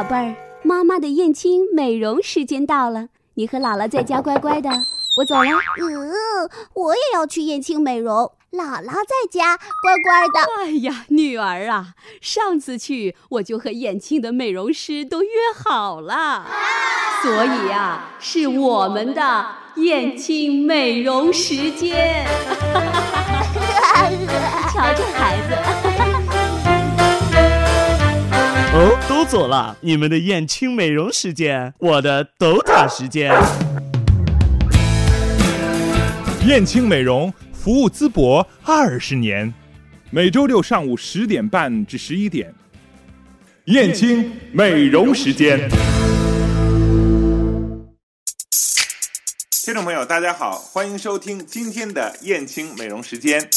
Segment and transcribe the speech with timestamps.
[0.00, 4.70] 宝贝儿，妈妈的燕青美容时间到了，你和姥姥在家乖乖的，
[5.18, 5.50] 我走了。
[5.78, 10.40] 嗯，我也要去燕青美容，姥姥在家乖乖的。
[10.64, 11.88] 哎呀，女儿啊，
[12.22, 15.28] 上次去我就和燕青的美容师都约
[15.62, 16.46] 好了，
[17.20, 22.26] 所以呀，是我们的燕青美容时间。
[24.72, 25.99] 瞧这孩子。
[28.72, 33.34] 哦，都走了，你们的燕青美容时间，我的斗塔时间。
[36.46, 39.52] 燕青美容服务淄博二十年，
[40.10, 42.54] 每周六上午十点半至十一点。
[43.64, 45.68] 燕青美容时间。
[49.64, 53.48] 听众朋友，大家好，欢迎收听今天的燕青美容时间。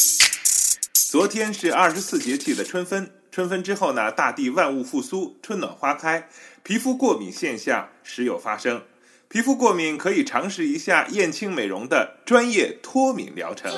[0.94, 3.08] 昨天是二十四节气的春分。
[3.34, 6.30] 春分之后呢，大地万物复苏，春暖花开，
[6.62, 8.84] 皮肤过敏现象时有发生。
[9.28, 13.74] 皮肤过敏可以尝试一下燕青美容的专业脱敏疗程。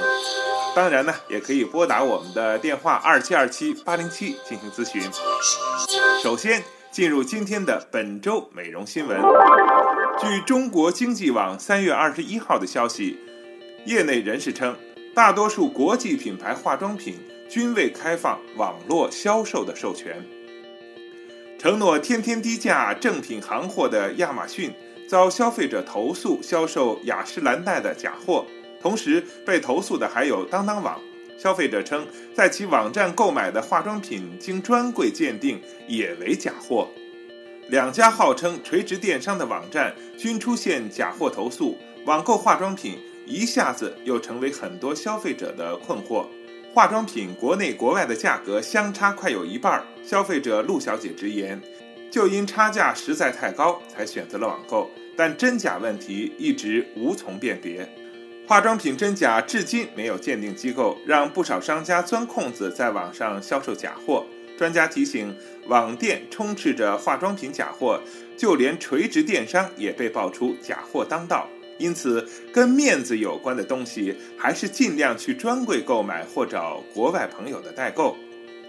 [0.76, 5.02] 当然呢，也可以拨打我们的电话二七二七八零七进行咨询。
[6.22, 9.18] 首先进入今天的本周美容新闻。
[10.20, 13.18] 据中国经济网三月二十一号的消息，
[13.86, 14.76] 业内人士称，
[15.14, 17.18] 大多数国际品牌化妆品。
[17.48, 20.24] 均未开放网络销售的授权。
[21.58, 24.72] 承诺天天低价正品行货的亚马逊
[25.08, 28.46] 遭消费者投诉销售雅诗兰黛的假货，
[28.82, 31.00] 同时被投诉的还有当当网。
[31.38, 36.88] 消费者称，在其网站购买的化妆品经专柜鉴定也为假货。
[37.68, 46.26] 两家号称垂直电商的网站均出现假货投诉，网购化妆品一下子又成为很多消费者的困惑。
[46.76, 51.62] 化妆品国内国外的价格相差快有一半，消费者陆小姐直言，
[52.12, 54.92] 就因差价实在太高，才选择了网购。
[55.16, 57.88] 但真假问题一直无从辨别，
[58.46, 64.26] 化妆品真假至今没有鉴定机构，让不少商家钻空子在网上销售假货。
[64.58, 65.34] 专家提醒，
[65.68, 68.02] 网店充斥着化妆品假货，
[68.36, 71.48] 就连垂直电商也被爆出假货当道。
[71.78, 78.16] 因此，跟面子有关的东西，还是尽量去专柜购买或找国外朋友的代购。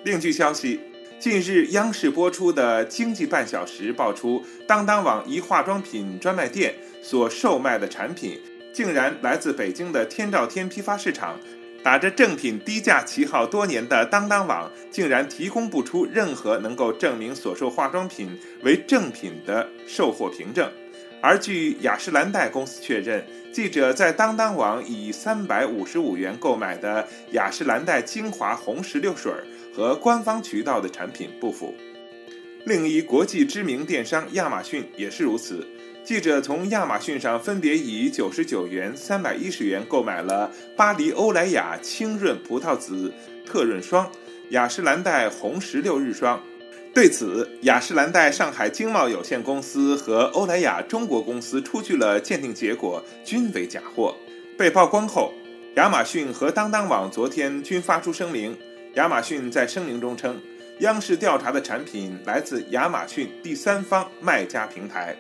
[0.05, 0.81] 另据消息，
[1.19, 8.41] 近日央视播出的《经济半小时》爆出，当当网一化妆品专卖店所售卖的产品，
[8.73, 11.39] 竟然来自北京的天照天批发市场。
[11.83, 20.69] 打着正品低价旗号多年的当当网，竟然提供不出任何能够证明所售化妆品为正品的售货凭证。
[21.23, 29.33] 而据雅诗兰黛公司确认，记者在当当网以三百五十五元购买的雅诗兰黛精华红石榴水
[29.75, 31.75] 和官方渠道的产品不符。
[32.65, 35.67] 另一国际知名电商亚马逊也是如此，
[36.05, 43.13] 记者从亚马逊上分别以九十九元、三百一十元购买了巴黎欧莱雅清润葡萄籽
[43.45, 44.11] 特润霜、
[44.51, 46.41] 雅诗兰黛红石榴日霜。
[46.97, 54.17] 对此，雅诗兰黛上海经贸有限公司和欧莱雅中国公司出具了鉴定结果，均为假货。
[54.57, 55.31] 被曝光后，
[55.75, 58.57] 亚马逊和当当网昨天均发出声明。
[58.95, 60.41] 亚马逊在声明中称，
[60.79, 65.15] 央视调查的产品来自亚马逊第三方卖家平台。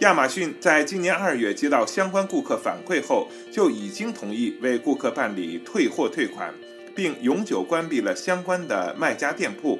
[0.00, 6.52] 亚马逊在今年二月接到相关顾客反馈后，就已经同意为顾客办理退货退款，
[6.96, 9.78] 并永久关闭了相关的卖家店铺。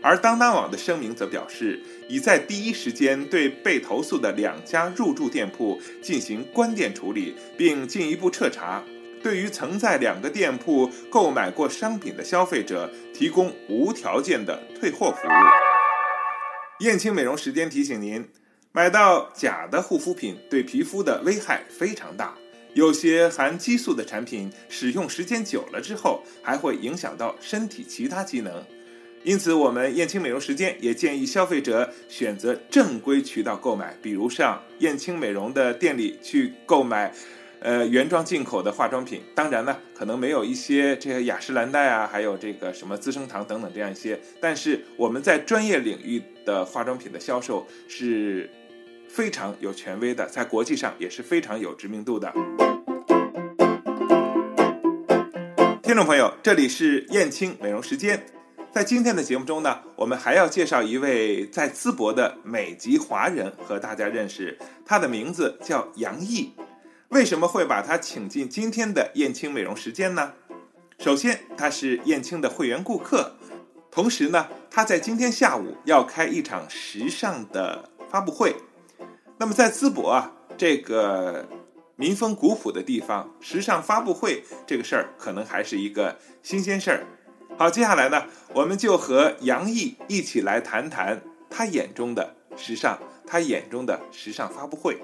[0.00, 8.82] 而当当网的声明则表示，已在第一时间对被投诉的两家入驻店铺进行关店处理，并进一步彻查。
[9.20, 16.84] 对于曾在两个店铺购买过商品的消费者，提供无条件的退货服务。
[16.84, 18.24] 燕青美容时间提醒您，
[18.70, 22.36] 买到假的护肤品对皮肤的危害非常大，
[22.74, 28.64] 有些含激素的产品使用时间久了之后，还会影响到身体其他机能。
[29.24, 37.12] 因此，我们燕青美容时间也建议消费者选择正规渠道购买，比如上燕青美容的店里去购买，
[37.60, 39.20] 呃，原装进口的化妆品。
[39.34, 44.18] 当然呢，可能没有一些这个雅诗兰黛啊，还有这个什么资生堂等等这样一些。
[44.40, 48.48] 但是我们在专业领域的化妆品的销售是
[49.08, 52.32] 非常有权威的，在国际上也是非常有知名度的。
[55.82, 58.24] 听众朋友，这里是燕青美容时间。
[58.70, 66.52] 在今天的节目中呢，我们还要介绍一位在淄博的美籍华人和大家认识，他的名字叫杨毅。
[67.08, 70.34] 为什么会把他请进今天的燕青美容时间呢？
[70.98, 73.34] 首先，他是燕青的会员顾客，
[73.90, 78.54] 同时呢，他在今天下午要开一场时尚的发布会。
[79.38, 81.48] 那么在淄博啊，这个
[81.96, 87.06] 民风古朴的地方，时尚发布会这个事儿可能还是一个新鲜事儿。
[87.58, 88.22] 好，接下来呢，
[88.54, 91.20] 我们就和杨毅一起来谈谈
[91.50, 92.96] 他眼中的时尚，
[93.26, 94.96] 他眼中的时尚发布会。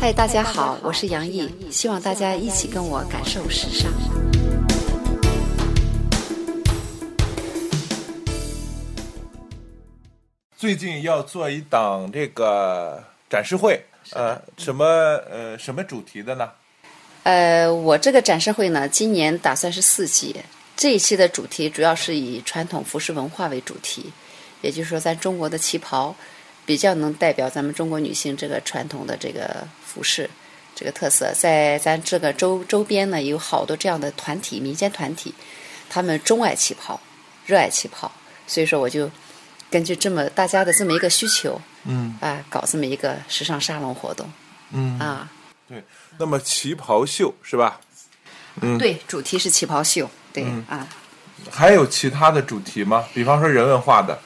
[0.00, 3.88] 嗨，大家好，我是杨毅，希望大家一起跟我感受时尚。
[10.56, 13.80] 最近要做一档这个展示会，
[14.12, 14.84] 呃，什么
[15.30, 16.50] 呃什么主题的呢？
[17.24, 20.36] 呃，我这个展示会呢，今年打算是四季，
[20.76, 24.12] 这一期的主题主要是以传统服饰文化为主题，
[24.62, 26.14] 也就是说，咱中国的旗袍
[26.64, 30.30] 比较能代表咱们中国女性这个传统的这个服饰
[30.76, 35.34] 这个特色，在咱这个周周边呢，有好多这样的团体，民间团体，
[35.90, 37.00] 他们钟爱旗袍，
[37.44, 38.12] 热爱旗袍，
[38.46, 39.10] 所以说我就
[39.76, 44.26] 根据这么大家的这么一个需求，嗯啊，搞这么一个时尚沙龙活动
[44.72, 45.30] 嗯，啊。
[45.68, 45.84] 对。
[46.18, 47.78] 那么旗袍秀是吧？
[48.62, 50.88] 嗯对，主题是旗袍秀，对、嗯啊。
[51.50, 53.04] 还有其他的主题吗？
[53.12, 54.18] 比方说人文化的。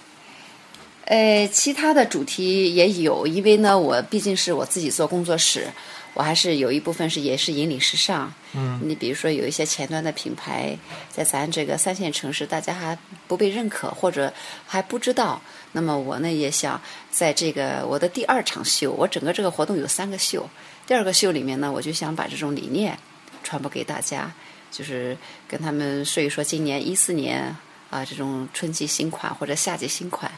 [1.06, 5.66] 呃，其他的主题也有，因为呢，我毕竟是我自己做工作室，
[6.14, 8.32] 我还是有一部分是也是引领时尚。
[8.52, 10.76] 嗯，你比如说有一些前端的品牌，
[11.08, 12.98] 在咱这个三线城市，大家还
[13.28, 14.32] 不被认可或者
[14.66, 15.40] 还不知道，
[15.72, 16.80] 那么我呢也想
[17.10, 20.48] 在这个我的第二场秀，我整个这个活动有三个秀，
[20.86, 22.98] 第二个秀里面呢，我就想把这种理念
[23.44, 24.32] 传播给大家，
[24.72, 25.16] 就是
[25.46, 27.56] 跟他们说一说今年一四年
[27.88, 30.30] 啊这种春季新款或者夏季新款。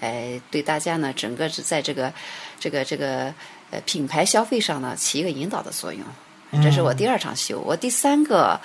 [0.00, 2.12] 哎，对大家呢，整个是在这个、
[2.60, 3.34] 这个、这个
[3.70, 6.02] 呃品牌消费上呢，起一个引导的作用。
[6.62, 8.58] 这是我第二场秀，我第三个，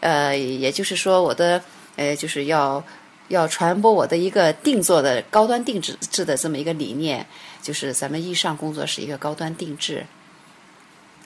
[0.00, 1.62] 呃，也就是说我的
[1.96, 2.82] 呃，就是要
[3.28, 7.26] 要传播我的一个定做的高端定制制的这么一个理念，
[7.60, 10.06] 就是咱们易尚工作室一个高端定制。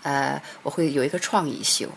[0.03, 1.89] 呃，我会有一个创意秀。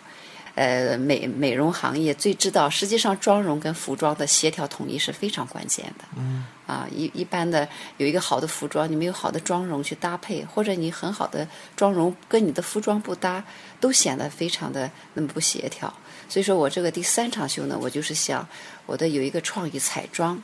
[0.60, 6.04] 呃，美美容行业最知道，实际上妆容跟服装的协调统一是非常关键的。
[6.18, 7.66] 嗯，啊，一一般的
[7.96, 11.48] 有一个好的服装，你没有好的妆容去搭配，或者你很好的
[11.78, 13.42] 妆容跟你的服装不搭，
[13.80, 15.94] 都显得非常的那么不协调。
[16.28, 18.46] 所以说我这个第三场秀呢，我就是想
[18.86, 20.44] 我的有一个创意彩妆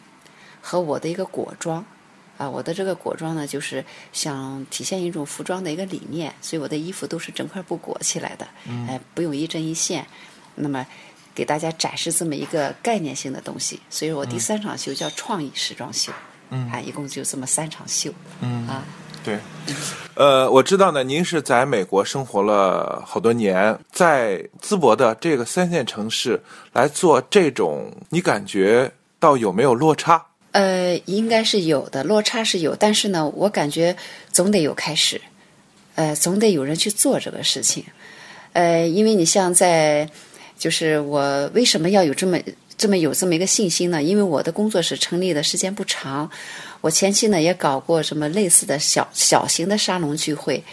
[0.62, 1.86] 和我的一个果妆。
[2.38, 8.48] 啊，我的这个裹装呢，就是想体现一种服装的一个理念，所以我的衣服都是整块布裹起来的，
[8.88, 10.06] 哎、不用一针一线。
[10.56, 10.86] 那么
[11.34, 16.12] 给大家展示这么一个概念性的东西，所以我第三场秀叫创意时装秀，
[16.50, 18.10] 嗯，啊，一共就这么三场秀，
[18.40, 18.84] 嗯啊，
[19.22, 19.38] 对，
[20.14, 26.42] 呃，我知道呢，您是在美国生活了好多年，在淄博的这个三线城市
[26.72, 28.90] 来做这种，你感觉
[29.20, 30.26] 到有没有落差？
[30.56, 33.94] 呃，应该是有的，落差是有，但是呢，我感觉
[34.31, 35.19] 总得有开始，
[35.96, 37.84] 呃，总得有人去做这个事情，
[38.54, 40.10] 呃，因为你像在，
[40.57, 42.40] 就是我为什么要有这么
[42.78, 44.02] 这么有这么一个信心呢？
[44.02, 46.31] 因为我的工作室成立的时间不长，
[46.80, 50.63] 我前期呢也搞过什么类似的小小型的沙龙聚会，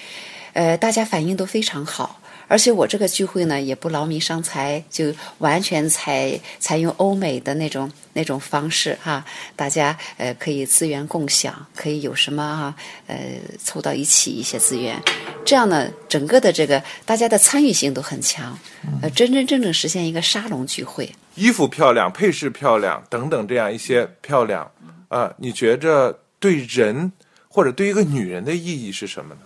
[0.53, 2.22] 呃，大家反应都非常好。
[2.49, 9.25] 而且我这个聚会呢，也不劳民伤财，就完全采采用欧美的那种那种方式哈、
[9.57, 12.75] 大家呃可以资源共享，可以有什么哈、
[13.07, 13.17] 呃
[13.63, 15.01] 凑到一起一些资源，
[15.45, 18.59] 这样呢，整个的这个大家的参与性都很强，
[19.01, 21.11] 呃，真真正正实现一个沙龙聚会。
[21.35, 24.71] 衣服漂亮，配饰漂亮，等等，这样一些漂亮，
[25.09, 27.11] 啊、你觉着对人
[27.49, 29.41] 或者对一个女人的意义是什么呢？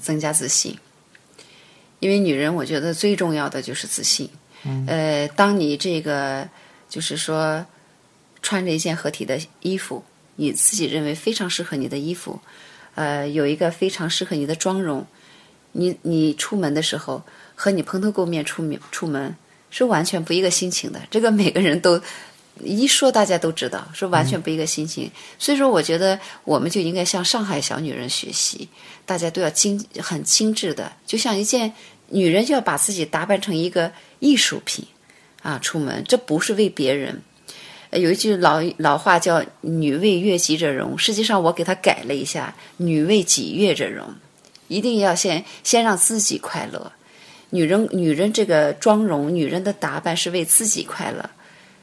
[0.00, 0.76] 增加自信。
[2.00, 4.28] 因为女人，我觉得最重要的就是自信。
[4.86, 6.48] 呃，当你这个
[6.88, 7.64] 就是说
[8.42, 10.02] 穿着一件合体的衣服，
[10.36, 12.40] 你自己认为非常适合你的衣服，
[12.94, 15.06] 呃，有一个非常适合你的妆容，
[15.72, 17.22] 你你出门的时候
[17.54, 19.34] 和你蓬头垢面出门出门
[19.70, 21.00] 是完全不一个心情的。
[21.10, 22.00] 这个每个人都
[22.62, 25.10] 一说，大家都知道，是完全不一个心情。
[25.38, 28.68] 所以说，我觉得我们就应该向上海小女人学习，
[29.04, 31.72] 大家都要精很精致的，就像一件
[32.08, 34.84] 女人就要把自己打扮成一个艺术品
[35.42, 37.22] 啊，出门这不是为别人。
[37.90, 44.06] 呃有一句老老话叫“女为悦己者容”，实际上我给它改了一下，“女为己悦者容”，
[44.68, 46.92] 一定要先先让自己快乐。
[47.50, 51.28] 女人，女人这个妆容，女人的打扮是为自己快乐。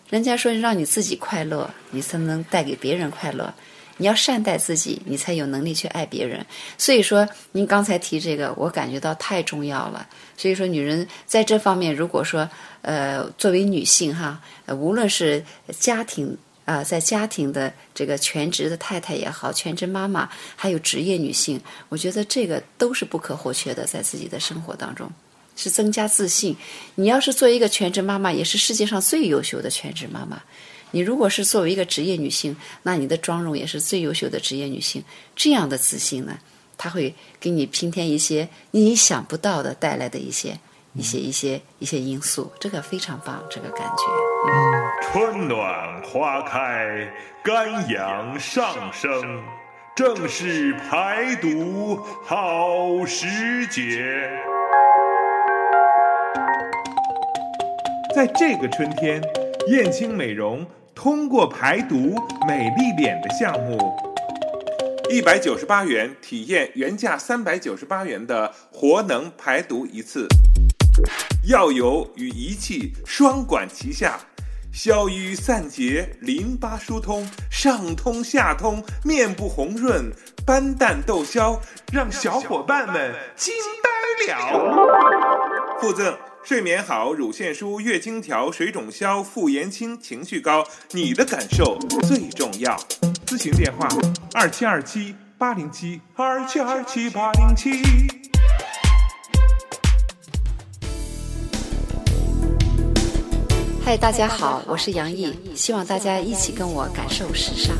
[0.09, 3.53] 人家说让你自己快乐，你才能带给别人快乐。
[3.99, 6.45] 你要善待自己，你才有能力去爱别人。
[6.77, 10.07] 所以说，您刚才提这个，我感觉到太重要了。
[10.37, 12.47] 所以说，女人在这方面，如果说
[12.83, 15.43] 呃，作为女性哈，无论是
[15.79, 21.59] 家庭啊、在家庭的这个全职的太太也好，全职妈妈，还有职业女性，
[21.89, 25.09] 我觉得这个都是不可或缺的，在自己的生活当中。
[25.57, 26.55] 是增加自信。
[26.95, 30.41] 你要是做一个全职妈妈，也是世界上最优秀的全职妈妈。
[30.91, 35.03] 你如果是作为一个职业女性，那你的妆容也是最优秀的职业女性。
[35.35, 36.39] 这样的自信呢，
[36.77, 40.57] 它会给你平添一些你想不到的带来的一些、
[40.93, 42.49] 一些、一些、一些因素。
[42.57, 45.11] 这个非常棒，这个感觉。
[45.11, 47.11] 春暖花开，
[47.43, 49.43] 肝阳上升，
[49.93, 54.39] 正是排毒好时节。
[58.17, 59.21] 在这个春天，
[59.67, 62.15] 燕青美容通过排毒
[62.47, 63.77] 美丽脸的项目，
[65.07, 70.27] 一百九十八元体验原价三百九十八元的活能排毒一次，
[71.47, 74.19] 药油与仪器双管齐下。
[74.73, 80.11] 消瘀散结，淋巴疏通，上通下通，面部红润，
[80.43, 81.59] 斑淡痘消，
[81.93, 83.53] 让小伙伴们惊
[84.27, 85.77] 呆了。
[85.79, 86.15] 附赠
[86.47, 91.77] 睡眠好、乳腺舒、月经调、水肿消、妇炎轻、情绪高，你的感受
[92.07, 92.73] 最重要。
[93.25, 93.85] 咨询电话：
[94.33, 97.81] 二七二七八零七二七二七八零七。
[103.83, 107.75] 嗨，大家好，我是杨毅，希望大家一起跟我感受时尚。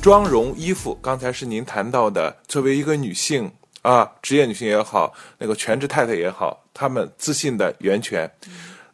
[0.00, 3.50] 妆容、衣服，刚才是您谈到的，作为一个女性
[3.82, 8.30] 啊，职业女性也好，那个全职太太也好，她们自信的源泉。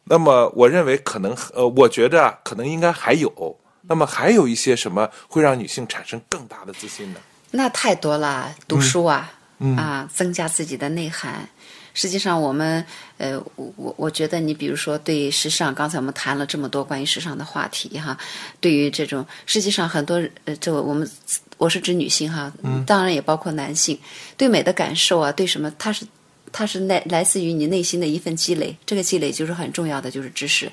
[0.05, 3.59] 那么，我认为可能，呃，我觉着啊可能应该还有。
[3.89, 7.21] 那么，还有一些什么会让女性产生更大的自信呢？
[7.51, 9.33] 那太多了，读书啊，
[9.77, 11.49] 啊，增加自己的内涵。
[11.97, 12.85] 实际上，我们
[13.17, 18.15] 呃，我我我觉得，你比如说对时尚，刚才我们谈了这么多关于时尚的话题哈，
[18.61, 21.11] 对于这种，实际上很多呃，这我们
[21.57, 22.53] 我是指女性哈，
[22.87, 23.99] 当然也包括男性，
[24.37, 26.07] 对美的感受啊，对什么，它是
[26.53, 30.71] 它是来来自于你内心的一份积累，这个积累就是很重要的，就是知识。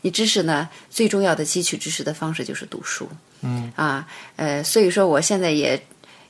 [0.00, 3.06] 你知识呢，最重要的汲取知识的方式就是读书。
[3.42, 5.78] 嗯啊，呃，所以说我现在也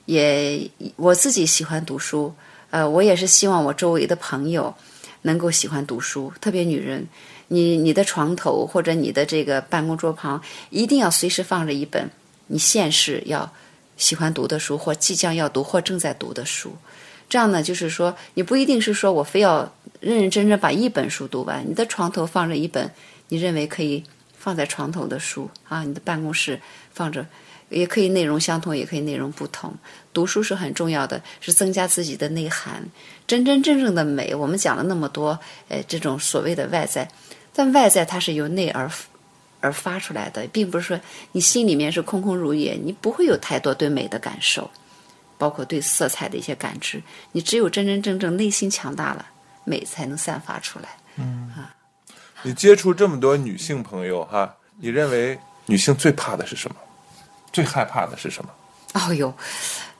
[0.03, 2.35] 也我自己喜欢读书。
[2.73, 4.73] 呃，我也是希望我周围的朋友
[5.21, 7.07] 能够喜欢读书，特别女人，
[7.49, 12.09] 你你的床头或者你的这个办公桌旁一定要随时放着一本
[12.47, 13.47] 你现世要
[13.95, 16.75] 喜欢读的书，或即将要读或正在读的书。
[17.29, 22.89] 这样呢，就是说你不一定是说我非要认认真真把一本书读完，你的床头放着一本
[23.27, 24.03] 你认为可以
[24.35, 26.59] 放在床头的书啊，你的办公室
[26.91, 27.23] 放着。
[27.73, 29.73] 也可以内容相同，也可以内容不同。
[30.13, 32.83] 读书是很重要的，是增加自己的内涵。
[33.25, 35.37] 真真正正的美，我们讲了那么多，
[35.69, 37.09] 呃，这种所谓的外在，
[37.53, 38.89] 但外在它是由内而
[39.59, 40.99] 而发出来的，并不是说
[41.31, 44.69] 你心里面是空空如也，你不会有太多对美的感受，
[45.37, 47.01] 包括对色彩的一些感知。
[47.31, 49.25] 你只有真真正正内心强大了，
[49.63, 50.89] 美才能散发出来。
[51.15, 51.73] 嗯啊，
[52.43, 56.75] 你接触这么多女性朋友哈，你认为女性最怕的是什么？
[57.53, 58.49] 最害怕的是什么？
[58.95, 59.33] 哦呦，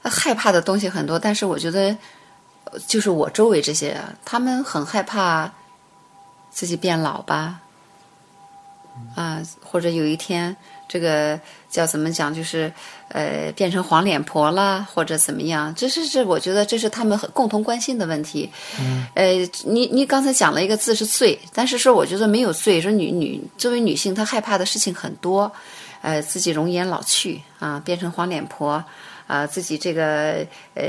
[0.02, 1.96] 害怕的东西很多，但是我觉得，
[2.86, 5.52] 就是我周围这些，他们很害怕
[6.52, 7.60] 自己变老吧，
[9.16, 10.56] 啊，或者有一天
[10.86, 12.72] 这个叫怎么讲，就是
[13.08, 18.48] 呃变成黄脸婆啦，或者怎么样，这是这，我觉得这是他们很共同关心的问题。
[18.78, 19.32] 嗯，呃，
[19.64, 25.50] 你你刚才讲了一个字是罪，但是说我觉得没有罪，说女女作为女性，她害怕的事情很多。
[26.04, 28.84] 呃，自己容颜老去啊，变成黄脸婆
[29.26, 30.84] 啊，自己这个呃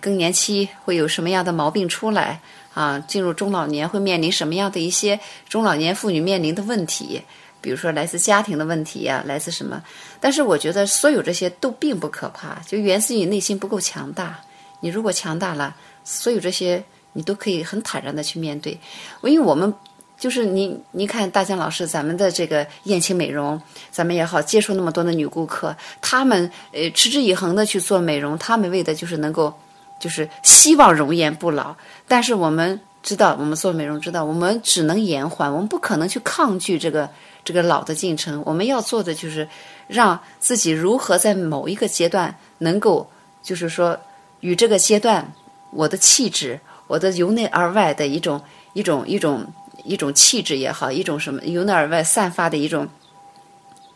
[0.00, 2.40] 更年期会有什么样的毛病出来
[2.72, 2.96] 啊？
[3.08, 7.20] 进入中老年会面临什么样的一些中老年妇女面临的问题？
[7.60, 9.82] 比如说来自家庭的问题呀，来自什么？
[10.20, 14.38] 但是我觉得所有这些都并不可怕，就源自于内心不够强大。
[14.78, 18.78] 你如果强大了，所有这些你都可以很坦然的去面对，
[19.24, 19.74] 因为我们。
[20.22, 23.60] 就是你，你看大江老师，咱们的这个燕青美容，
[23.90, 29.52] 咱们也好，接触那么多的女顾客，她们呃持之以恒的去做美容，她们为的就是能够，
[29.98, 31.74] 就是希望容颜不老。
[32.06, 37.10] 但是我们知道，我们做美容知道，我们只能延缓，我们不可能去抗拒这个
[37.42, 38.40] 这个老的进程。
[38.46, 39.48] 我们要做的就是
[39.88, 43.10] 让自己如何在某一个阶段能够，
[43.42, 43.98] 就是说
[44.38, 45.32] 与这个阶段
[45.72, 48.40] 我的气质，我的由内而外的一种
[48.72, 49.44] 一种一种。
[49.84, 52.88] 一种气质也好，一种什么由内而外散发的一种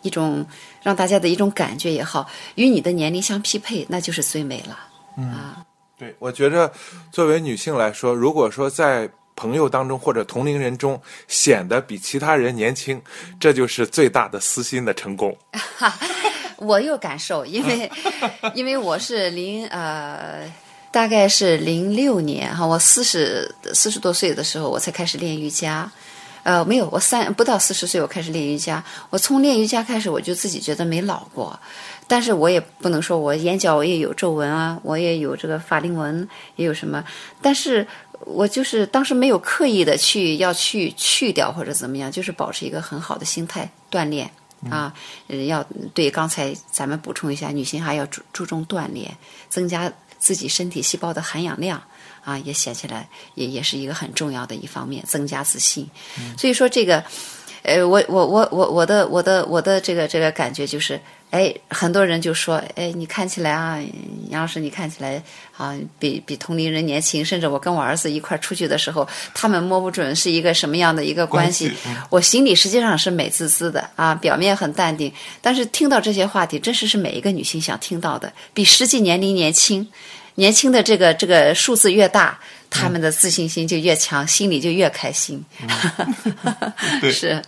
[0.03, 0.47] 一种
[0.83, 4.79] 让大家的一种感觉也好，与你的年龄相匹配，那就是最美了。
[5.23, 5.65] 啊，
[5.99, 6.71] 对，我觉着
[7.11, 13.01] 作为女性来说，如果说在朋友当中或者同龄人中显得比其他人年轻，
[13.39, 15.37] 这就是最大的私心的成功。
[16.59, 17.91] 我有感受，因为
[18.55, 20.51] 因为我是零呃，
[20.97, 25.93] 大概是零六年哈，我四十四十多岁的时候，我才开始练瑜伽。
[26.43, 28.83] 呃，没有，我三不到四十岁我开始练瑜伽。
[29.11, 31.61] 我从练瑜伽开始，我就自己觉得没老过，
[32.09, 37.05] 但是我也不能说我眼角我也有皱纹啊，我也有这个法令纹，也有什么，
[37.43, 37.87] 但是
[38.25, 44.31] 我就是当时没有刻意的去要去去掉或者怎么样，就是保持一个很好的心态锻炼
[44.71, 44.95] 啊，
[45.29, 45.63] 呃要
[45.93, 49.15] 对刚才咱们补充一下，女性还要注注重锻炼，
[49.51, 51.83] 增加自己身体细胞的含氧量。
[52.27, 55.89] 啊，也写起来，也也是一个很重要的一方面，增加自信。
[56.37, 57.05] 所以说这个，
[57.67, 63.83] 呃，我我我我我的我的我的这个这个感觉就是，哎，很多人就说，哎，你看起来啊，
[64.31, 65.21] 杨老师，你看起来
[65.57, 67.25] 啊，比比同龄人年轻。
[67.25, 71.73] 甚至我跟我儿子一块出去的时候，他们摸不准是一个什么样的一个关系。
[72.09, 79.89] 我心里实际上是美滋滋的啊，表面很淡定，但是听到这些话题，真是是每一个女性想听到的，比实际年龄年轻。
[80.39, 82.39] 年轻的这个这个数字越大，
[82.71, 85.43] 他们的自信心就越强，心里就越开心。
[87.11, 87.43] 是，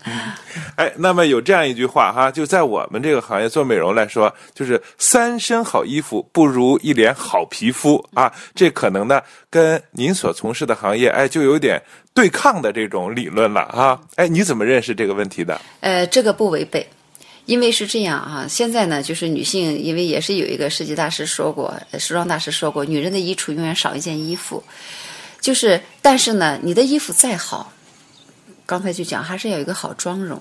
[0.77, 8.33] 哎，那么有这样一句话哈，就在我们这个行业做美容来说，就是三身好衣服不如一脸好皮肤啊。
[8.55, 9.21] 这可能呢，
[9.51, 11.83] 跟您所从事的行业哎，就有点
[12.15, 14.01] 对抗的这种理论了啊。
[14.17, 15.61] 哎，你怎么认识这个问题的？
[15.81, 16.87] 呃，这个不违背。
[17.47, 24.63] 因为是这样啊，现在呢，就是女性，因为也是有一个设计大师说过，时装大师说过，女人的衣橱永远少一件衣服，
[25.49, 27.73] 就是，但是呢，你的衣服再好。
[28.67, 30.39] 刚才就讲，还是要有一个好妆容。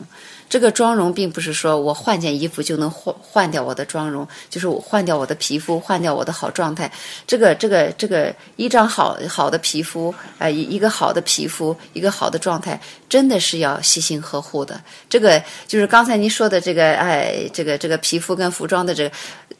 [0.49, 6.91] 这个妆容并不是说我换件衣服就能换换掉我的妆容，就是我换掉我的皮肤，换掉我的好状态。
[7.25, 12.77] 这个这个这个一张好好的皮肤，呃，一一个好的皮肤，一个好的状态，
[13.07, 14.81] 真的是要细心呵护的。
[15.09, 19.15] 这个就是刚才您说的这个，哎，这个这个皮肤跟服装的这个，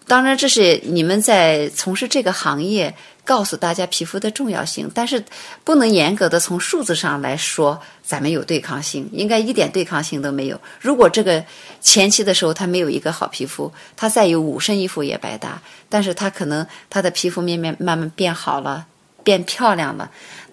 [0.07, 2.95] 当然这是你们在从事这个行业。
[3.27, 5.21] 告诉大家皮肤的重要性，但是
[5.65, 10.57] 不能严格的从数字上来说，咱们有对抗性，应该一点对抗性都没有。
[10.79, 11.43] 如果这个
[11.81, 15.61] 前期的时候他没有一个好皮肤，他再有五身衣服也白搭。
[15.89, 18.87] 但是他可能他的皮肤面面慢慢变好了，
[19.25, 20.09] 变漂亮了，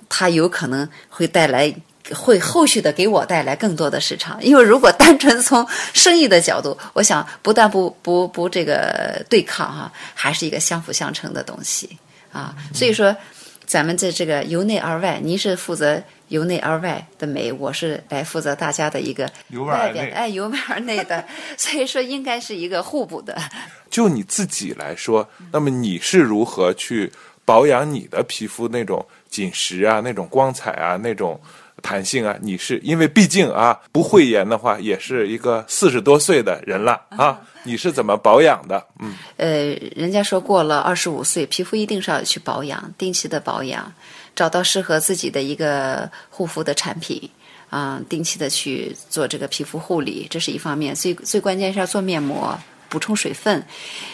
[0.09, 1.73] 他有可能会带来
[2.13, 4.43] 会后续的给我带来更多的市场。
[4.43, 11.99] 因为如果单纯从生意的角度，我想不但不不不这个对抗哈，还是一个相辅相成的东西。
[12.33, 13.17] 啊，所以说，
[13.65, 19.25] 咱们在这个由内而外，您是负责由内而外的美，我是来负责大家的一个
[19.65, 21.25] 外边，哎，由外而内的，
[21.57, 23.41] 所以说应该是一个互补的。
[23.89, 27.13] 就你自己来说，那么你是如何去
[27.45, 31.41] 保养你的皮肤那种紧实啊，那种光彩啊，那种？
[31.83, 37.41] 弹性啊，你是因为毕竟啊，不讳言的话，也是一个四十多岁的人了啊。
[37.65, 38.87] 你是怎么保养的？
[39.01, 43.91] 嗯，呃，人家说过了二十五岁，皮肤一定是要去保养，定期的保养，
[44.37, 47.31] 找到适合自己的一个护肤的产品
[47.71, 50.95] 啊，定期的去做这个皮肤护理，这是一方面。
[50.95, 52.59] 最最关键是要做面膜。
[52.95, 53.61] 补充水分，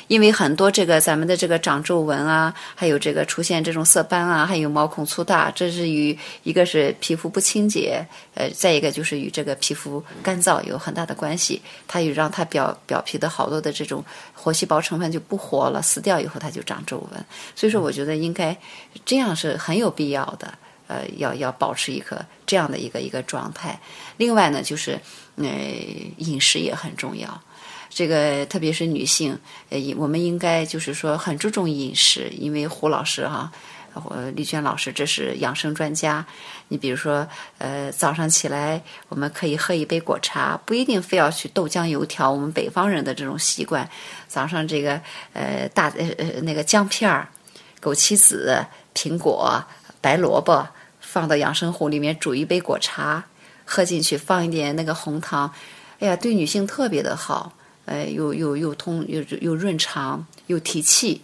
[0.09, 11.61] 因为很多这个咱们的这个长皱纹啊，还有这个出现这种色斑啊，还有毛孔粗大，这是与一个是皮肤不清洁，呃，再一个就是与这个皮肤干燥有很大的关系。
[11.87, 17.25] 它也让它表表皮的好多的这种活细胞成分就不活了，死掉以后它就长皱纹。
[17.55, 18.57] 所以说，我觉得应该
[19.05, 20.55] 这样是很有必要的，
[20.87, 23.79] 呃，要要保持一个这样的一个一个状态。
[24.17, 24.99] 另外呢，就是
[25.37, 25.45] 呃，
[26.17, 27.43] 饮食也很重要。
[27.91, 29.37] 这个特别是女性，
[29.69, 33.51] 呃，我们应该就是说很注重饮食，因为胡老师哈，
[34.09, 36.25] 呃，丽娟老师这是养生专家。
[36.69, 37.27] 你比如说，
[37.59, 42.31] 呃，早上起来我们可以喝一杯果茶，不一定非要去豆浆油条。
[42.31, 43.91] 我们北方人的这种习惯，
[44.29, 45.01] 早上这个
[45.33, 47.29] 呃大呃呃那个姜片儿、
[47.83, 49.61] 枸杞子、苹果、
[50.01, 50.65] 白萝卜
[51.01, 53.25] 放到养生壶里面煮一杯果茶，
[53.65, 55.53] 喝进去，放一点那个红糖，
[55.99, 57.53] 哎呀，对女性特别的好。
[57.91, 61.21] 呃，又又又通又又润肠又提气，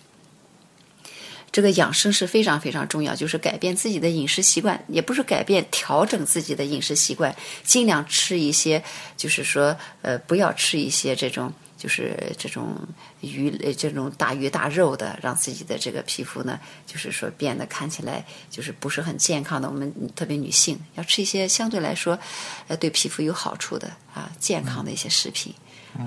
[1.52, 8.83] 这个养生是非常非常重要，就是改变自己的饮食习惯，也不是改变，调整自己的饮食习惯，尽量吃一些，
[9.16, 12.76] 就是说，呃，不要吃一些这种，就是这种
[13.20, 13.48] 鱼，
[13.79, 19.68] 这种大鱼大肉的，让自己的这个皮肤呢，就是说变得看起来就是不是很健康的。
[19.68, 22.18] 我们特别女性要吃一些相对来说，
[22.66, 25.55] 呃，对皮肤有好处的啊，健康的一些食品。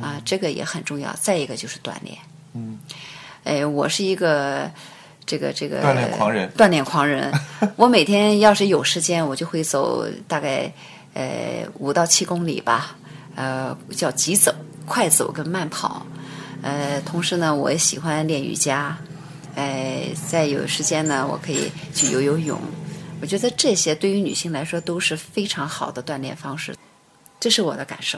[0.01, 1.13] 啊，这个也很重要。
[1.19, 2.17] 再一个就是锻炼，
[2.53, 2.79] 嗯，
[3.43, 4.69] 哎，我是一个
[5.25, 7.31] 这个这个锻炼狂人锻炼狂人。
[7.75, 10.71] 我每天要是有时间，我就会走大概
[11.13, 12.95] 呃五到七公里吧，
[13.35, 14.53] 呃，叫急走、
[14.85, 16.05] 快走跟慢跑。
[16.61, 18.97] 呃，同时呢，我也喜欢练瑜伽。
[19.55, 22.59] 哎，再有时间呢，我可以去游游泳。
[23.21, 26.73] 我觉得这些对于女性来说都是非常好的锻炼方式，
[27.37, 28.17] 这是我的感受。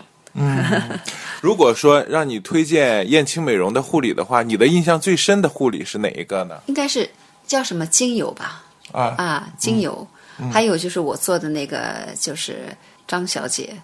[1.42, 6.62] 如果说让你推荐燕青美容的护理的话，你的印象最深的护理是哪一个呢？
[6.68, 7.10] 应该是
[7.46, 8.64] 叫什么精油吧？
[8.94, 10.08] 啊啊，精油。
[10.52, 12.60] 还有就是我做的那个，就是
[13.08, 13.76] 张小姐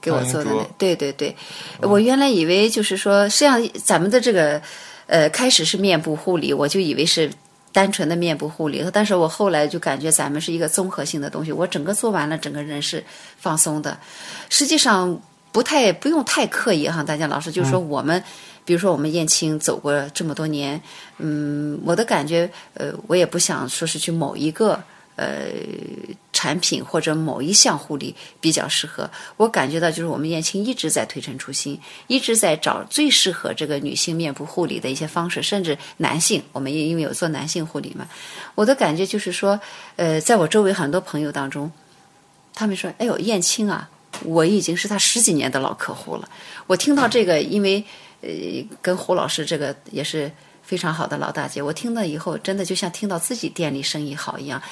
[0.00, 1.36] 给我做的那对对对。
[1.82, 4.62] 我原来以为就是说，实际上咱们的这个
[5.06, 7.30] 呃，开始是面部护理，我就以为是。
[7.72, 11.52] 单纯的面部护理，但是我后来就感觉咱们是一个综合性的东西。
[11.52, 13.00] 我整个做完了，整个人是
[13.38, 13.96] 放松的。
[14.48, 18.22] 实际上不太不用太刻意哈，大家老师就是说我们，
[18.64, 20.80] 比如说我们燕青走过这么多年，
[21.18, 24.80] 嗯，我的感觉，呃，我也不想说是去某一个
[25.16, 25.48] 呃
[26.32, 29.10] 产品或者某一项护理比较适合。
[29.36, 38.06] 我感觉到就是我们燕青一直在推陈出新，一直在找最适合这个女性面部护理的一些方式，甚至男性，我们也因为有做男性护理嘛，
[38.54, 39.60] 我的感觉就是说，
[39.96, 41.70] 呃，在我周围很多朋友当中，
[42.54, 43.88] 他们说：“哎呦，燕青啊，
[44.24, 46.28] 我已经是他十几年的老客户了。”
[46.66, 47.84] 我听到这个，因为
[48.20, 48.28] 呃，
[48.82, 50.30] 跟胡老师这个也是
[50.62, 54.62] 非常好的老大姐，我听到以后，真的就像听到自己店里生意好一样。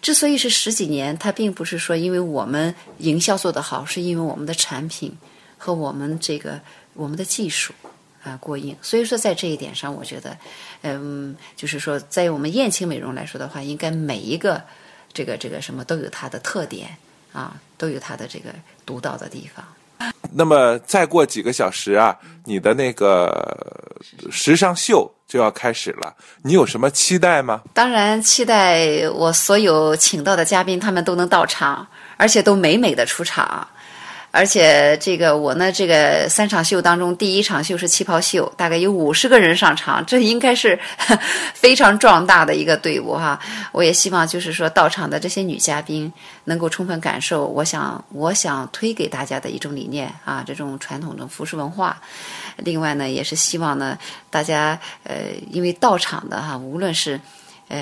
[0.00, 5.16] 之所以是十几年，它并不是说因为我们营销做得好，是因为我们的产品
[5.56, 6.60] 和我们这个
[6.94, 7.74] 我们的技术
[8.22, 8.76] 啊过硬。
[8.80, 10.36] 所以说，在这一点上，我觉得，
[10.82, 14.62] 嗯，就是说，在我们燕青美容来说的话，应该每一个
[15.12, 16.96] 这个这个什么都有它的特点
[17.38, 18.50] 啊，都有它的这个
[18.84, 19.64] 独到的地方。
[20.32, 23.96] 那么再过几个小时啊，你的那个
[24.30, 27.62] 时尚秀就要开始了，你有什么期待吗？
[27.72, 33.66] 当然，期待我所有请到的嘉宾他们都能到场，而且都美美的出场。
[34.30, 40.78] 而且这个我呢，这个三场秀当中，第一场秀是旗袍秀，大概有五十个人上场，这应该是
[41.54, 43.40] 非常壮大的一个队伍哈。
[43.72, 46.12] 我也希望就是说到场的这些女嘉宾
[46.44, 52.00] 能够充分感受，我想我想推给大家的一种理念啊，这种传统的服饰文化。
[52.56, 53.98] 另外呢，也是希望呢，
[54.30, 55.16] 大家呃，
[55.50, 57.18] 因为到场的哈，无论是。
[57.68, 57.78] 呃，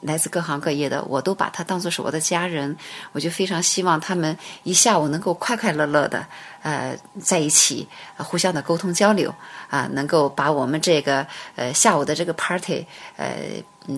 [0.00, 2.76] 来自各行各业的，我都把他当做是我的家人，
[3.12, 6.24] 我就非常希望他们一下午能够快快乐乐的，
[6.62, 9.34] 呃，在一起，互相的沟通交流，
[9.68, 13.34] 啊，能够把我们这个呃下午的这个 party，呃，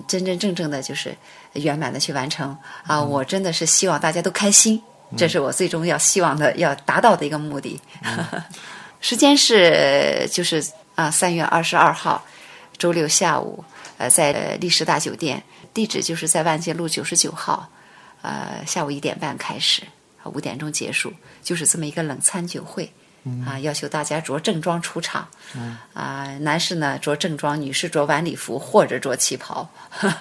[0.07, 1.15] 真真正正的就是
[1.53, 2.99] 圆满的去完成啊！
[2.99, 4.81] 我真的是希望大家都开心，
[5.15, 7.79] 这是我最终要希望的，要达到的一个目的。
[8.99, 12.23] 时间是就是啊，三月二十二号，
[12.83, 13.63] 周六下午。
[13.97, 15.41] 呃，在历史大酒店，
[15.73, 17.69] 地址就是在万界路九十九号，
[18.21, 19.83] 呃，下午一点半开始，
[20.25, 22.91] 五点钟结束，就是这么一个冷餐酒会，
[23.45, 25.25] 啊，要求大家着正装出场，
[25.93, 29.69] 啊，男士呢着正装，女士着晚礼服或者着旗袍。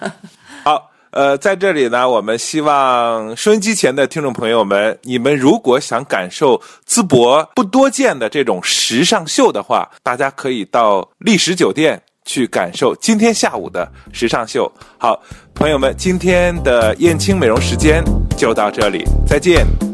[0.62, 12.00] 好，呃，在这里呢，我们希望收音机前的听众朋友们，你们如果想感受淄博不多见的这种时尚秀的话，大家可以到历史酒店。
[12.24, 14.70] 去感受今天下午的时尚秀。
[14.98, 15.20] 好，
[15.54, 18.02] 朋友们，今天的燕青美容时间
[18.36, 19.91] 就到这里，再见。